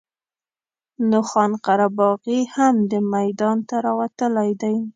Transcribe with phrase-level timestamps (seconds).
[1.09, 4.75] نو خان قره باغي هم دې میدان ته راوتلی دی.